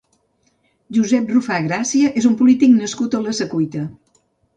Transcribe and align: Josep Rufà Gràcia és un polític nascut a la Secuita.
Josep 0.95 1.33
Rufà 1.35 1.59
Gràcia 1.65 2.09
és 2.21 2.27
un 2.29 2.37
polític 2.39 2.73
nascut 2.79 3.19
a 3.19 3.21
la 3.27 3.35
Secuita. 3.41 3.83